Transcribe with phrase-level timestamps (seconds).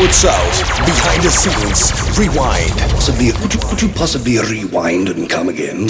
[0.00, 2.76] Howard South, behind the scenes, rewind.
[2.92, 5.86] Possibly, could you, could you possibly rewind and come again?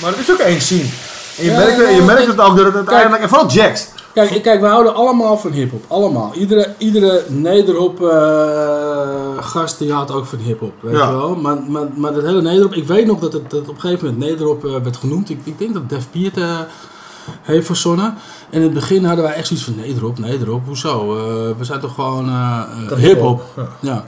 [0.00, 0.84] Maar het is ook één scene.
[1.38, 3.22] En je, Ja, merkt, ja, je merkt het ook dat het uiteindelijk...
[3.22, 3.86] En vooral Jax.
[4.14, 5.84] Kijk, kijk, we houden allemaal van hip-hop.
[5.88, 6.32] Allemaal.
[6.34, 9.08] Iedere, iedere nederhop eh,
[9.40, 10.72] gast die houdt ook van hip-hop.
[10.80, 11.08] Weet Ja.
[11.10, 11.34] je wel?
[11.36, 12.74] Maar, maar, maar dat hele nederhop.
[12.74, 15.30] Ik weet nog dat het dat op een gegeven moment nederhop eh, werd genoemd.
[15.30, 16.58] Ik, ik denk dat Def Piet eh,
[17.42, 18.14] heeft verzonnen.
[18.50, 20.60] En in het begin hadden wij echt zoiets van nederhop, nederhop.
[20.66, 21.06] Hoezo?
[21.58, 22.30] We zijn toch gewoon
[22.96, 23.42] hip-hop,
[23.80, 24.04] Ja.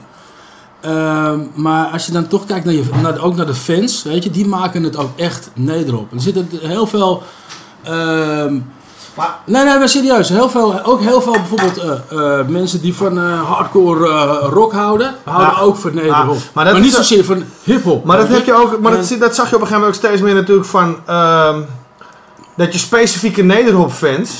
[0.81, 4.23] Ehm, maar als je dan toch kijkt naar je, naar, ook naar de fans, weet
[4.23, 6.11] je, die maken het ook echt nederop.
[6.13, 7.23] Er zitten heel veel.
[7.83, 8.59] ehm,
[9.15, 10.29] Maar- nee, nee, maar serieus.
[10.29, 14.07] Heel veel, ook heel veel bijvoorbeeld eh, eh, mensen die van eh, hardcore
[14.39, 15.59] rock houden, houden Ja.
[15.61, 16.35] ook van nederop.
[16.35, 18.05] Ja, maar niet zozeer van hip-hop.
[18.05, 18.79] Maar dat heb je ook...
[18.79, 20.97] Maar dat, En- dat zag je op een gegeven moment ook steeds meer natuurlijk van...
[21.05, 21.61] ehm,
[22.55, 24.31] dat je specifieke Nederhop fans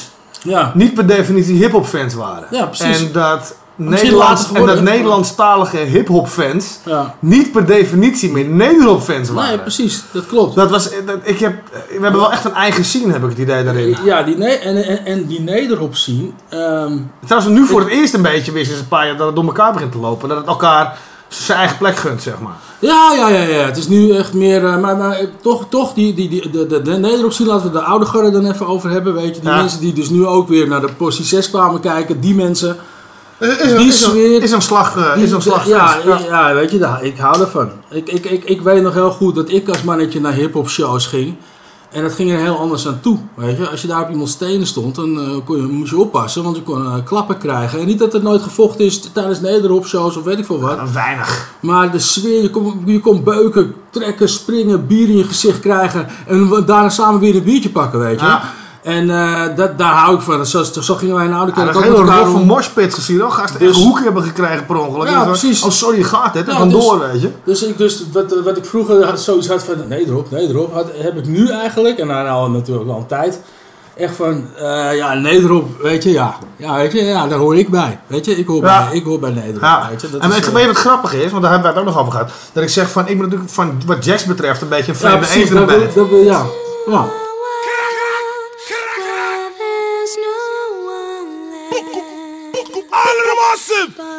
[0.41, 2.47] Ja, niet per definitie hip-hop fans waren.
[2.51, 2.99] Ja, precies.
[2.99, 4.81] En dat, Nederlands, en dat.
[4.81, 7.15] Nederlandstalige hip-hop fans ja.
[7.19, 9.49] niet per definitie meer Nederhop fans waren.
[9.49, 10.03] Nee, precies.
[10.11, 10.55] Dat klopt.
[10.55, 11.53] Dat was, dat, ik heb,
[11.87, 13.97] we hebben wel echt een eigen scene, heb ik het idee daarin.
[14.03, 16.33] Ja, die ne en, en, en die nederop zien.
[16.49, 19.35] ehm, Trouwens, nu voor het eerst een beetje weer sinds een paar jaar dat het
[19.35, 20.29] door elkaar begint te lopen.
[20.29, 22.53] Dat het elkaar zijn eigen plek gunt, zeg maar.
[22.79, 23.65] Ja, ja, ja, ja.
[23.65, 24.65] Het is nu echt meer.
[24.65, 26.99] eh, maar, maar eh, toch, toch die, die, die, de, de, de
[27.45, 29.13] laten we de oude garde dan even over hebben.
[29.13, 29.55] Weet je, die Ja.
[29.55, 32.77] mensen die dus nu ook weer naar de positie 6 kwamen kijken, die mensen.
[33.39, 35.95] Is, is, een, Die is, een, sfeer- is een slag, eh, is een slag ja,
[36.29, 36.53] ja.
[36.53, 37.69] weet je, daar, ik hou ervan.
[37.89, 41.07] Ik, ik, ik, ik weet nog heel goed dat ik als mannetje naar hip-hop shows
[41.07, 41.35] ging.
[41.91, 43.17] En dat ging er heel anders aan toe.
[43.35, 43.69] Weet je?
[43.69, 46.55] Als je daar op iemand stenen stond, dan eh, kon je, moest je oppassen, want
[46.55, 47.79] je kon eh, klappen krijgen.
[47.79, 50.75] En niet dat er nooit gevochten is tijdens nederop shows of weet ik veel wat.
[50.77, 51.51] Ja, weinig.
[51.59, 56.07] Maar de sfeer, je kon, je kon beuken, trekken, springen, bier in je gezicht krijgen.
[56.27, 58.25] En daarna samen weer een biertje pakken, weet je.
[58.25, 58.41] Ja.
[58.85, 60.45] En eh, dat, daar hou ik van.
[60.45, 62.45] Zo, zo gingen wij in oude Ja, kerk dat ook met hele elkaar om.
[62.45, 63.23] moshpit gezien.
[63.25, 65.07] Oh, gasten Dus- echt hoeken hebben gekregen per ongeluk.
[65.07, 65.63] Ja, En zo, precies.
[65.63, 66.47] Oh, sorry, gaat het.
[66.47, 67.29] En Ja, gewoon dus- door, weet je.
[67.43, 70.73] Dus, ik, dus wat, wat ik vroeger had, zoiets had van nee erop, nee erop,
[70.73, 73.39] had, heb ik nu eigenlijk, en nou, nou natuurlijk wel een tijd,
[73.95, 76.35] echt van eh, ja, Nederop, weet je, ja.
[76.57, 77.99] Ja, weet je, ja, daar hoor ik bij.
[78.07, 78.85] Weet je, ik hoor, Ja.
[78.87, 79.61] bij, ik hoor bij Nederop.
[79.61, 79.87] Ja.
[79.89, 81.31] Weet je, dat en is, weet je eh, wat grappig is?
[81.31, 82.29] Want daar hebben we het ook nog over gehad.
[82.53, 85.07] Dat ik zeg van, ik ben natuurlijk van wat Jax betreft een beetje een ja,
[85.07, 85.93] vreemde precies, de dat, bijt.
[85.95, 86.41] dat, dat- ja.
[86.91, 87.05] ja.
[93.83, 94.14] Of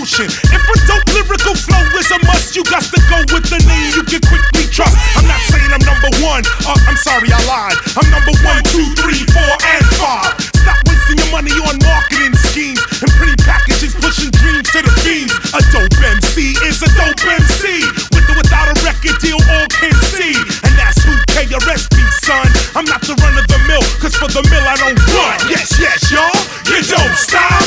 [0.00, 0.32] marketing.
[0.48, 3.92] If a dope lyrical flow is a must, you got to go with the name
[3.92, 4.96] you can quickly trust.
[5.16, 7.76] I'm not saying I'm number one, uh, I'm sorry I lied.
[8.00, 10.32] I'm number one, two, three, four, and five.
[10.56, 15.36] Stop wasting your money on marketing schemes and pretty packages pushing dreams to the fiends.
[15.52, 17.84] A dope MC is a dope MC.
[18.16, 20.32] With or without a record deal, all can see.
[20.64, 22.48] And that's who KRS be, son.
[22.72, 25.36] I'm not the run of the mill, cause for the mill I don't run.
[25.52, 26.32] Yes, yes, y'all.
[26.72, 27.59] You don't stop.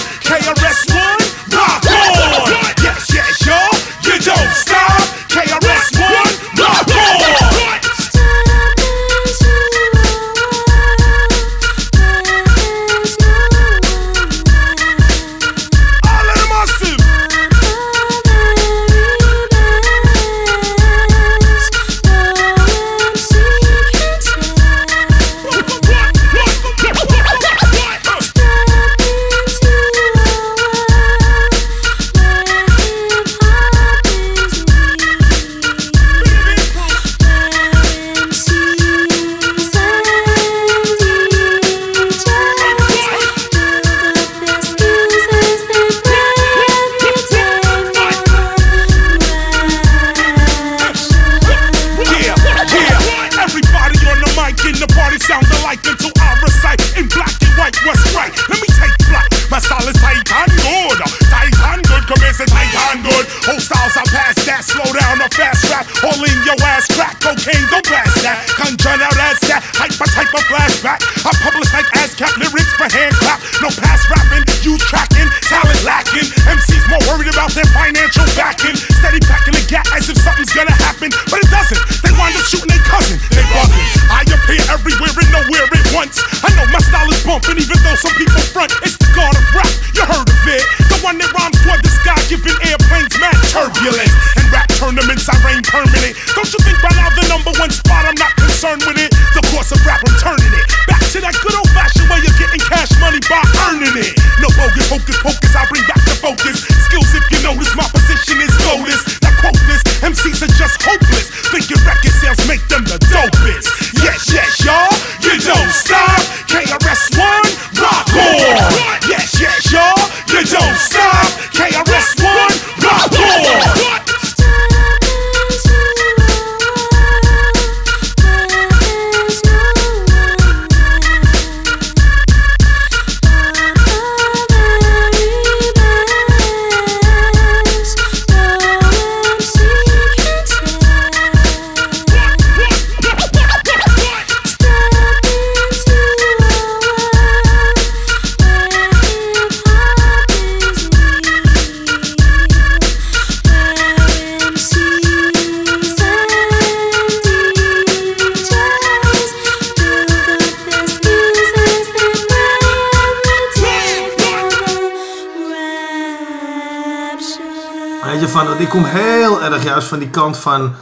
[168.74, 170.74] Kom heel erg juist van die kant van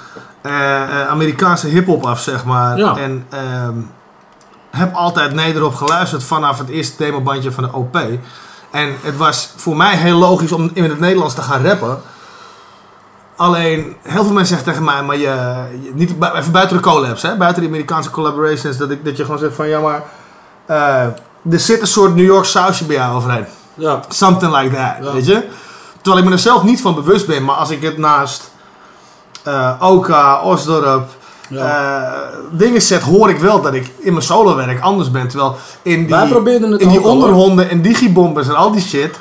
[0.41, 2.77] eh, eh, Amerikaanse hip-hop af, zeg maar.
[2.77, 2.97] Ja.
[2.97, 3.73] En ehm,
[4.69, 7.95] heb altijd nederop geluisterd vanaf het eerste demobandje van de OP.
[8.71, 12.01] En het was voor mij heel logisch om in het Nederlands te gaan rappen.
[13.35, 15.53] Alleen, heel veel mensen zeggen tegen mij, maar je,
[15.83, 19.23] je- niet, even buiten de collabs, hè, buiten de Amerikaanse collaborations, dat, ik, dat je
[19.23, 20.01] gewoon zegt van ja, maar
[20.65, 21.03] eh,
[21.51, 23.45] er zit een soort New York sausje bij jou overheen.
[23.73, 23.99] Ja.
[24.09, 25.13] Something like that, Ja.
[25.13, 25.47] weet je?
[26.01, 28.51] Terwijl ik me er zelf niet van bewust ben, maar als ik het naast
[29.43, 31.07] eh, Oka, Osdorp,
[31.49, 31.65] Ja.
[32.03, 35.27] eh, dingen zet, hoor ik wel dat ik in mijn solowerk anders ben.
[35.27, 39.19] Terwijl in die, in die onderhonden en digibombers en al die shit,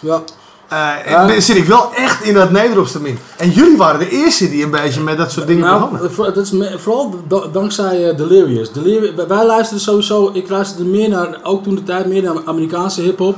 [0.00, 0.20] ja.
[0.68, 1.40] eh, Ja.
[1.40, 3.18] zit ik wel echt in dat Nederopstamien.
[3.36, 6.00] En jullie waren de eerste die een beetje met dat soort dingen begonnen.
[6.00, 8.72] Nou, voor- dat is me- vooral da- dankzij Delirious.
[8.72, 9.26] Delirious.
[9.28, 13.36] wij- luisterden sowieso, ik luisterde meer naar, ook toen de tijd, meer naar Amerikaanse hip-hop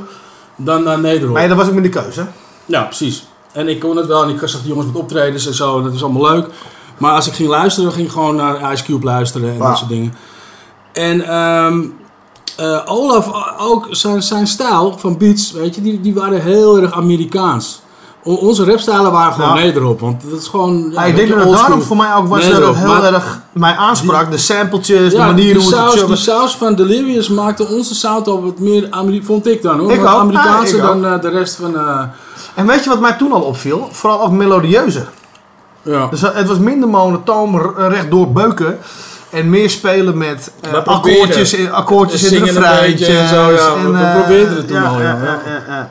[0.57, 1.33] dan naar Nederland.
[1.33, 2.27] Maar dat was ook met de keuze.
[2.71, 3.25] Ja, precies.
[3.53, 5.85] En ik kon het wel en ik zag die jongens met optredens en zo en
[5.85, 6.47] dat is allemaal leuk.
[6.99, 9.91] Maar als ik ging luisteren, ging ik gewoon naar Ice Cube luisteren en dat soort
[9.91, 10.15] dingen.
[10.93, 11.83] En ehm,
[12.57, 16.93] eh, Olaf, ook zijn, zijn stijl van beats, weet je, die, die waren heel erg
[16.93, 17.81] Amerikaans.
[18.25, 19.63] O- onze rapstijlen waren gewoon Ja.
[19.63, 20.91] nederop, want dat is gewoon...
[20.93, 23.13] Ja, Ja, ik denk dat het daarom voor mij ook was dat het heel maar-
[23.15, 24.31] erg mij aansprak.
[24.31, 27.95] de sampletjes, de Ja, manier hoe het saus, zo die saus van Delirious maakte onze
[27.95, 30.07] sound al wat meer, Ameri- vond ik dan hoor, Ik ook.
[30.07, 31.77] Ah, ik dan eh, de rest van...
[31.77, 32.03] eh,
[32.61, 33.89] En weet je wat mij toen al opviel?
[33.93, 35.09] Vooral ook melodieuzer.
[35.83, 36.07] ja.
[36.07, 38.79] Dus het was minder monotoom, r- rechtdoor beuken.
[39.31, 43.09] En meer spelen met eh, akkoordjes, in, akkoordjes in de refreintjes.
[43.09, 43.83] beetje en zo, ja.
[43.83, 45.91] We- we eh, probeerden het toen ja, al, ja, ja,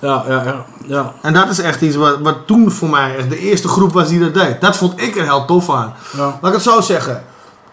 [0.00, 0.24] ja.
[0.28, 1.12] ja, ja.
[1.22, 4.08] En dat is echt iets wat, wat toen voor mij echt de eerste groep was
[4.08, 4.60] die dat deed.
[4.60, 5.94] Dat vond ik er heel tof aan.
[6.16, 6.22] ja.
[6.22, 7.22] Laat ik het zo zeggen.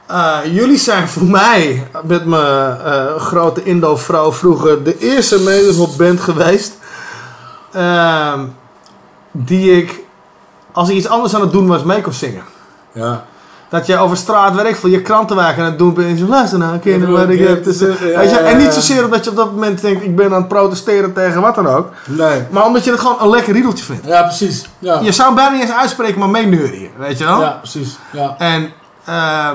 [0.08, 6.20] Eh, jullie zijn voor mij, met mijn eh, grote Indo-vrouw vroeger, de eerste Nederhop band
[6.22, 6.77] geweest.
[7.74, 8.39] Ehm,
[9.32, 10.00] die ik,
[10.72, 12.44] als ik iets anders aan het doen was, mee kon zingen.
[12.92, 13.24] ja.
[13.70, 16.08] Dat je over straat, ik veel, je krantenwerk aan het doen bent.
[16.08, 18.08] En je zo, luister nou, kinderen, wat ik heb te zeggen.
[18.08, 18.36] ja, Weet je?
[18.36, 21.13] ja, En niet zozeer omdat je op dat moment denkt, ik ben aan het protesteren
[21.13, 21.89] tegen wat dan ook.
[22.08, 22.42] Nee.
[22.50, 24.06] Maar omdat je het gewoon een lekker riedeltje vindt.
[24.06, 24.70] Ja, precies.
[24.80, 27.42] Ja, Je zou hem bijna niet eens uitspreken, maar meeneurien, weet je wel?
[27.42, 27.98] ja precies.
[28.12, 28.36] Ja.
[28.38, 28.72] En
[29.06, 29.50] eh,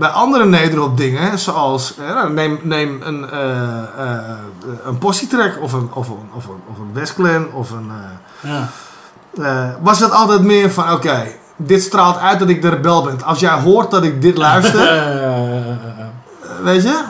[0.00, 4.18] bij andere Nederop dingen, zoals nou, neem, neem een, eh eh
[4.84, 7.90] een Posse-track of een, of een, of een, of een Westclan of een...
[8.40, 9.76] eh, Ja.
[9.80, 11.22] was het altijd meer van, oké,
[11.56, 13.22] dit straalt uit dat ik de rebel ben.
[13.24, 14.80] Als jij hoort dat ik dit luister,
[16.62, 17.00] weet je,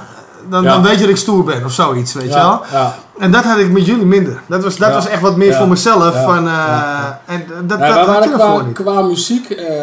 [0.48, 0.72] dan, Ja.
[0.72, 2.90] dan weet je dat ik stoer ben of zoiets, weet je Ja, wel.
[3.20, 4.40] En dat had ik met jullie minder.
[4.46, 4.94] Dat was, dat Ja.
[4.94, 5.58] was echt wat meer Ja.
[5.58, 6.14] voor mezelf.
[6.14, 6.22] Ja.
[6.24, 7.34] Van, eh.
[7.34, 8.72] En dat, dat had waren je ervoor qua, niet.
[8.74, 9.74] qua muziek eh,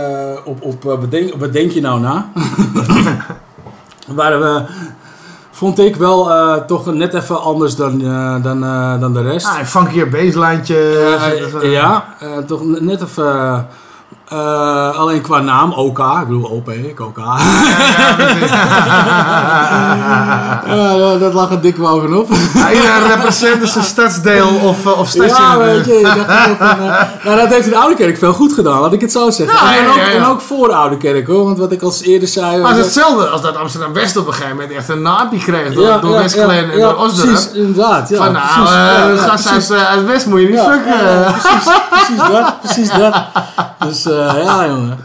[0.46, 2.30] op, op eh, wat, denk, wat denk je nou na?
[4.08, 4.62] waren we,
[5.52, 6.30] vond ik wel
[6.66, 8.00] toch net even anders dan,
[8.42, 8.60] dan,
[9.00, 9.48] dan de rest.
[9.48, 10.76] Ah, een funkier baselijntje.
[11.62, 13.68] Ja, eh, toch net even.
[14.28, 16.00] Eh, alleen qua naam, OK.
[16.00, 17.18] Ik bedoel OP, ik OK.
[20.66, 22.28] ja, dat- lag er dik bovenop.
[22.54, 25.42] Ja, iedereen represent zijn stadsdeel of, eh, of station.
[25.42, 26.02] Ja, weet je.
[26.04, 26.78] dacht van,
[27.24, 29.58] nou, dat heeft in de Oude Kerk veel goed gedaan, laat ik het zo zeggen.
[29.68, 32.28] Ja, en, ook, en ook voor de Oude Kerk hoor, want wat ik al eerder
[32.28, 32.62] zei...
[32.62, 35.74] Maar het is hetzelfde als dat Amsterdam-West op een gegeven moment echt een napie kreeg
[35.74, 37.30] door, door en door Osdorp.
[37.30, 38.10] Precies, inderdaad.
[38.10, 41.26] Ja, Van nou, precies, gast uit, uit West moet je niet fucken.
[41.90, 43.14] precies dat, precies dat.
[43.88, 44.98] Dus eh, ja, jongen.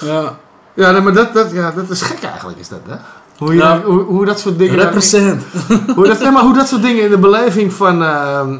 [0.00, 0.36] Ja.
[0.74, 2.94] Ja, nee, maar dat, dat, ja, dat is gek eigenlijk, is dat, hè?
[3.38, 4.76] Hoe, je, hoe, hoe dat soort dingen...
[4.76, 5.42] dan- Represent.
[5.94, 8.56] hoe, dat, nee, maar hoe dat soort dingen in de beleving van, ehm,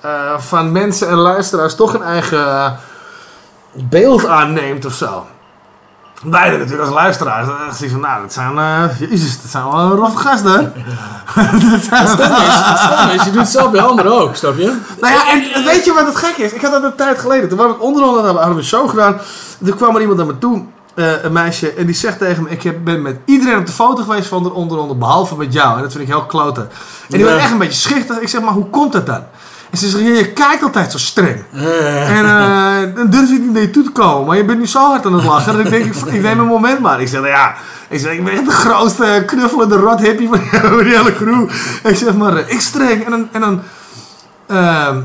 [0.00, 2.70] eh, van mensen en luisteraars toch een eigen eh,
[3.72, 5.26] beeld aanneemt of zo.
[6.22, 7.46] Wij natuurlijk als luisteraars.
[7.46, 10.72] Dan zie je van, nou, dat zijn, eh, jezus, dat zijn wel roffe gasten.
[11.34, 14.76] Het stom is, je doet het zelf bij anderen ook, snap je?
[15.00, 16.52] Nou ja, en weet je wat het gek is?
[16.52, 17.48] Ik had dat een tijd geleden.
[17.48, 19.20] Toen waren we onderhand, hadden we een show gedaan.
[19.64, 20.62] Toen kwam er iemand naar me toe,
[20.94, 23.72] eh, een meisje, en die zegt tegen me: Ik heb, ben met iedereen op de
[23.72, 25.76] foto geweest van de onderhand, behalve met jou.
[25.76, 26.62] En dat vind ik heel kloten.
[26.62, 26.68] En
[27.08, 27.24] die Ja.
[27.24, 28.18] werd echt een beetje schichtig.
[28.20, 29.22] Ik zeg: Maar hoe komt dat dan?
[29.70, 31.42] En ze zegt: "Ja, Je kijkt altijd zo streng.
[32.06, 34.26] En eh, dan durf ik niet naar je toe te komen.
[34.26, 35.56] Maar je bent nu zo hard aan het lachen.
[35.56, 37.00] Dat ik denk: Ik, ik neem een moment maar.
[37.00, 37.54] Ik zeg: nou Ja.
[37.88, 40.40] Ik zeg, ik ben echt de grootste knuffelende rot hippie van
[40.82, 41.48] die hele crew.
[41.82, 43.04] Ik zeg maar, eh, ik streng.
[43.04, 43.62] En dan, en dan
[44.46, 45.00] Ehm,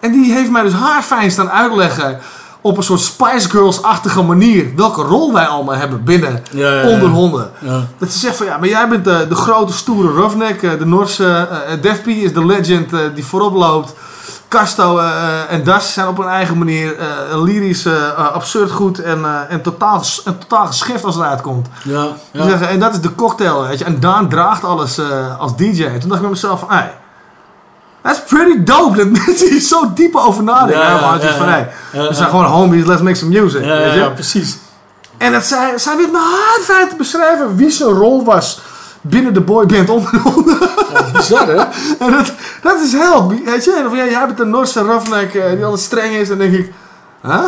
[0.00, 2.18] en die heeft mij dus haarfijn staan uitleggen
[2.66, 6.82] op een soort Spice Girls-achtige manier welke rol wij allemaal hebben binnen Ja, ja.
[7.98, 10.86] Dat ze zegt van ja, maar jij bent de, de grote stoere roughneck, eh, de
[10.86, 13.94] Noorse eh Def P is de legend eh, die voorop loopt.
[14.48, 15.08] Casto eh,
[15.52, 19.40] en Das zijn op een eigen manier eh, lyrisch, eh, eh, absurd goed en, eh,
[19.48, 21.66] en, totaal, ges- en totaal geschift als het uitkomt.
[22.32, 23.84] Ja, en dat is de cocktail, weet je.
[23.84, 25.84] En Daan draagt alles eh, als DJ.
[25.84, 26.94] En toen dacht ik bij mezelf van, hey,
[28.06, 28.96] that's pretty dope.
[28.96, 30.80] Dat mensen hier zo diep over nadenken.
[30.80, 31.52] Ja, Ja, ja, ja, van, ja.
[31.52, 32.12] hey, Ja, we ja.
[32.12, 33.64] zijn gewoon homies, let's make some music.
[33.64, 33.98] Ja, ja, weet je?
[33.98, 34.56] ja, precies.
[35.18, 36.18] En dat zij, zij weet me
[36.66, 38.60] hard te beschrijven wie zijn rol was
[39.00, 40.58] binnen de boyband onder de honden.
[41.12, 41.54] Bizar, hè?
[42.04, 42.32] En dat,
[42.62, 43.72] dat is hel, weet je.
[43.72, 46.30] En of jij, jij bent een Norse roughneck eh, die altijd streng is.
[46.30, 46.72] En dan denk ik,
[47.22, 47.44] huh?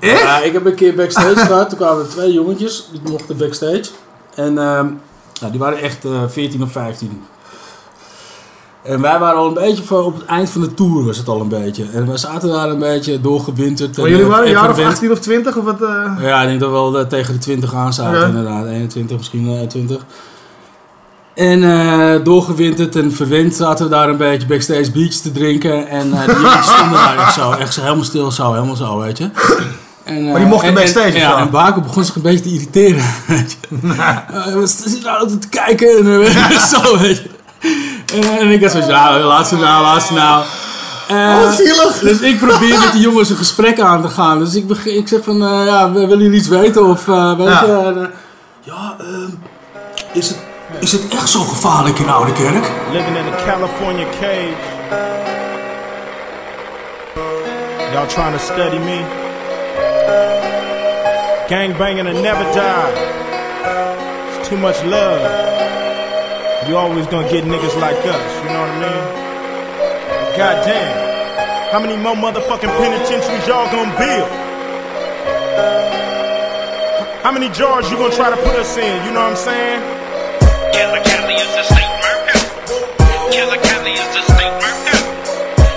[0.00, 0.22] Echt?
[0.22, 1.68] Ja, ik heb een keer backstage gehad.
[1.68, 3.84] Toen kwamen er twee jongetjes, die mochten backstage.
[4.34, 4.86] En ehm,
[5.40, 7.24] nou, die waren echt eh 14 of 15.
[8.88, 11.28] En wij waren al een beetje van, op het eind van de tour was het
[11.28, 11.84] al een beetje.
[11.92, 13.96] En we zaten daar een beetje doorgewinterd.
[13.96, 15.82] Maar jullie eh, waren een jaar of evenement- 18 of 20 of wat?
[15.82, 16.12] eh?
[16.20, 18.66] Ja, ik denk dat we wel eh, tegen de 20 aan zaten, inderdaad.
[18.66, 20.04] 21, misschien eh, 20.
[21.34, 25.88] En eh, doorgewinterd en verwend zaten we daar een beetje backstage beach te drinken.
[25.88, 28.98] En eh die jongens stonden daar echt zo, echt zo helemaal stil, zo, helemaal zo,
[28.98, 29.30] weet je.
[30.04, 32.40] En, eh, Maar die mochten en- backstage En, ja, en Baco begon zich een beetje
[32.40, 33.76] te irriteren, weet je.
[34.32, 37.30] Eh, we zitten nou altijd te kijken en eh, zo, weet je.
[38.40, 40.44] En ik had zoiets, ja, laat ze nou, laat ze nou.
[41.08, 41.98] Eh, Oh, zielig.
[41.98, 44.38] dus ik probeer met die jongens een gesprek aan te gaan.
[44.38, 46.86] Dus ik, begin, ik zeg van, eh, ja, we- willen jullie iets weten?
[46.86, 47.62] Of, eh, weet Ja.
[47.64, 48.06] je, eh,
[48.62, 49.30] ja, ehm,
[50.12, 50.38] is, het,
[50.78, 52.70] is het echt zo gevaarlijk in Oude Kerk?
[52.92, 54.54] living in a California cage.
[57.92, 59.00] Y'all trying to study me?
[61.48, 62.92] Gang banging and never die.
[64.38, 65.20] It's too much love.
[66.68, 69.04] You always gonna get niggas like us, you know what I mean?
[70.36, 71.70] Goddamn.
[71.70, 74.26] How many more motherfucking penitentiaries y'all gonna build?
[77.22, 79.80] How many jars you gonna try to put us in, you know what I'm saying?
[80.74, 82.38] Killer Kelly is a state murder.
[83.30, 84.98] Killer Kelly is a state murder.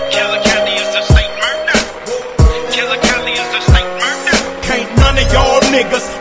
[0.10, 1.80] Killer Kelly is a state murder.
[2.74, 4.38] Killer Kelly is a state murder.
[4.66, 6.19] Can't none of y'all niggas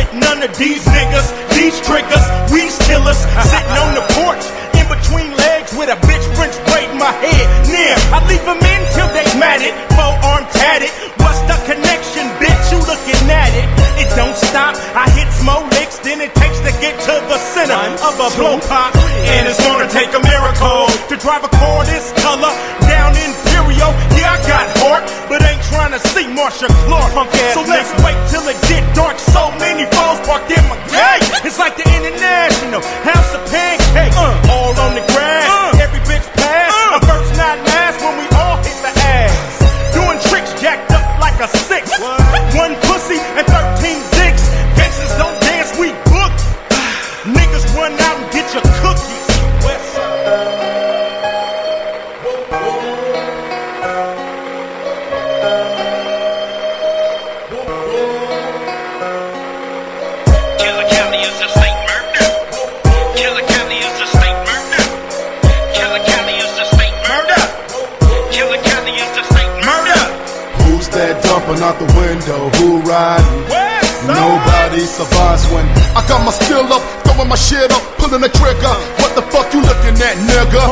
[0.00, 1.28] with none of these niggas.
[1.52, 3.20] These triggers, we's killers,
[3.52, 4.44] sitting on the porch
[4.80, 7.44] in between legs with a bitch French braid in my head.
[7.68, 10.88] Near, I leave them in till they mad it, four arm tatted.
[11.20, 12.64] What's the connection, bitch?
[12.72, 13.68] You looking at it?
[14.00, 14.72] It don't stop.
[14.96, 18.56] I hit more licks than it takes to get to the center of a blow
[18.64, 18.96] pop.
[18.96, 22.52] And it's gonna take a miracle to drive a car this color
[22.88, 23.92] down Imperial.
[24.16, 27.12] Yeah, I got heart, but ain't trying to see Marsha Clark.
[27.52, 28.79] so let's wait till it get
[77.80, 78.74] up, pulling the trigger.
[79.00, 80.64] What the fuck you looking at, nigga?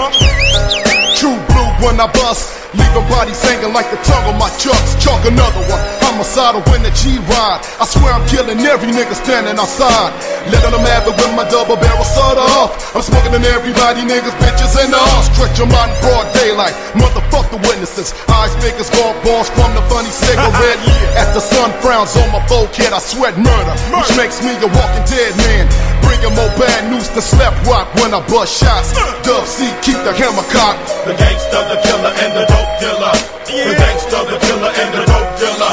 [1.17, 2.59] True blue when I bust.
[2.77, 4.93] Leaving bodies hanging like the tongue of my chucks.
[5.01, 5.81] Chalk another one.
[6.05, 7.65] Homicidal when the G ride.
[7.81, 10.13] I swear I'm killing every nigga standing outside.
[10.53, 12.77] Letting them have it with my double barrel soda off.
[12.93, 15.33] I'm smoking in everybody, niggas, bitches, and the off.
[15.33, 16.77] Stretch them out in broad daylight.
[16.93, 18.13] Motherfuck the witnesses.
[18.29, 20.79] Eyes big as golf balls from the funny cigarette.
[21.19, 25.07] As the sun frowns on my forehead, I sweat murder, which makes me a walking
[25.09, 25.88] dead man.
[26.09, 28.97] Bringing more bad news to slap rock when I bust shots.
[29.21, 30.89] Dub C, keep the hammer cocked.
[31.05, 33.15] The gangster, the killer, and the dope dealer.
[33.45, 35.73] The gangster, the killer, and the dope dealer.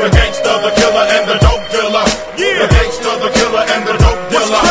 [0.00, 2.06] The gangster, the killer, and the dope dealer.
[2.40, 4.64] The gangster, the killer, and the dope dealer.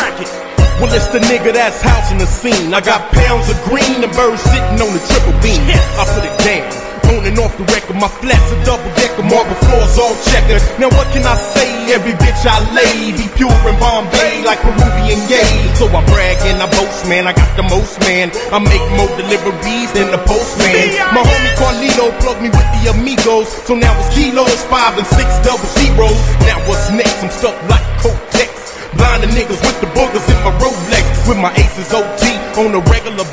[0.82, 2.74] Well, it's the nigga that's housing the scene.
[2.74, 5.62] I got pounds of green and birds sitting on the triple beam.
[5.70, 6.83] I put it down.
[7.14, 10.58] On and off the record, my flats are double decker, marble floors all checkered.
[10.82, 11.70] Now what can I say?
[11.94, 15.46] Every bitch I lay be pure in Bombay like Peruvian yay.
[15.78, 17.30] So I brag and I boast, man.
[17.30, 18.34] I got the most, man.
[18.50, 20.90] I make more deliveries than the postman.
[21.14, 25.30] My homie Carlito plugged me with the amigos, so now it's kilos, five and six
[25.46, 26.18] double zeros.
[26.50, 27.22] Now what's next?
[27.22, 28.50] I'm stuck like Cotex.
[28.98, 31.06] Blinding niggas with the boogers in my Rolex.
[31.30, 32.02] With my aces a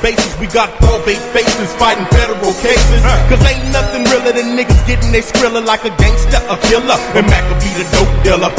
[0.02, 0.32] basis.
[0.40, 3.00] We got probate faces fighting federal cases.
[3.28, 6.98] Cause ain't nothing realer than niggas getting they skrilla like a gangster, a killer.
[7.16, 8.50] And Mac will be the dope dealer.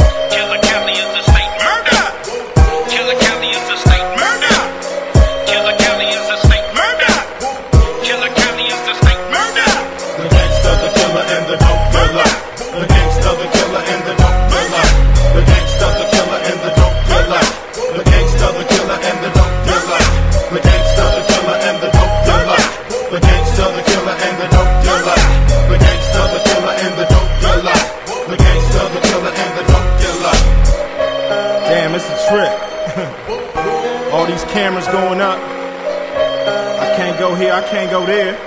[37.61, 38.37] I can't go there.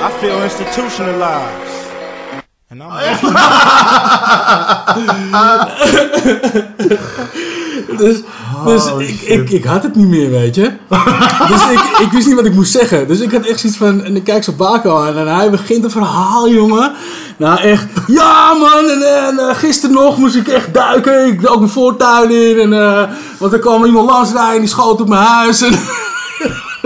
[0.00, 1.92] I feel institutionalized.
[2.70, 2.90] And I'm
[7.96, 8.22] Dus,
[8.64, 10.72] dus ik, ik, ik had het niet meer, weet je.
[11.48, 13.08] dus ik, ik wist niet wat ik moest zeggen.
[13.08, 14.04] Dus ik had echt zoiets van...
[14.04, 16.92] En ik kijk zijn Baco aan en hij begint een verhaal, jongen.
[17.36, 17.86] Nou, echt...
[18.06, 18.90] Ja, man!
[18.90, 21.26] En, en eh, gisteren nog moest ik echt duiken.
[21.26, 22.58] Ik dook mijn voortuin in.
[22.58, 23.02] En, eh,
[23.38, 25.62] want er kwam iemand langs rijden en die schoot op mijn huis.
[25.62, 25.72] En,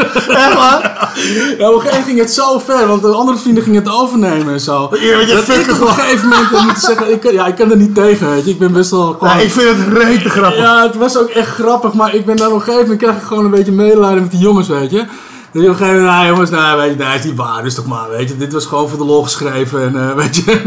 [0.45, 1.13] Echt waar?
[1.59, 3.93] ja, op een gegeven moment ging het zo ver, want de andere vrienden gingen het
[3.93, 4.89] overnemen en zo.
[4.93, 7.77] Ja, je dat ik op een gegeven moment moet zeggen, ik, ja, ik kan er
[7.77, 8.51] niet tegen, weet je.
[8.51, 9.29] Ik ben best wel gewoon...
[9.29, 10.59] Ja, ik vind het rete grappig.
[10.61, 13.17] Ja, het was ook echt grappig, maar ik ben daar op een gegeven moment krijg
[13.17, 15.05] ik gewoon een beetje medelijden met die jongens, weet je.
[15.53, 17.75] Dus op een gegeven moment, nou jongens, nou weet je, nou is niet waar, dus
[17.75, 18.37] toch maar, weet je.
[18.37, 20.61] Dit was gewoon voor de lol geschreven en eh, weet je.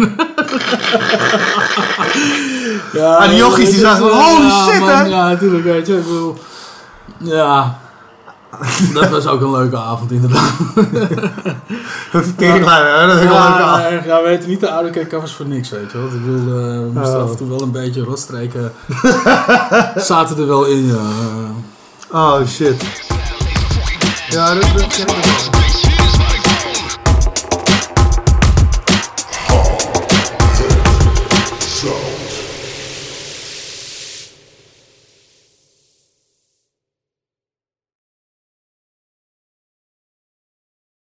[3.00, 5.04] ja, Ah, die jochies, die zagen, holy shit, hè?
[5.04, 5.93] Ja, natuurlijk, weet je.
[5.98, 6.38] Ik bedoel,
[7.17, 7.80] ja,
[8.94, 10.52] dat was ook een leuke avond inderdaad.
[12.12, 13.08] Dat is tegenlijn, hè?
[13.08, 13.58] Dat is wel leuk.
[13.58, 13.80] Ja, af.
[13.82, 14.06] erg.
[14.06, 16.08] ja, we weten niet de oude covers voor niks, weet je wel.
[16.08, 17.24] Ik bedoel, eh, we moesten Oh.
[17.24, 18.72] af en toe wel een beetje rotstreken.
[19.96, 21.02] zaten er wel in, ja.
[22.12, 22.84] Oh shit.
[24.30, 25.62] Ja, dat, dat wel.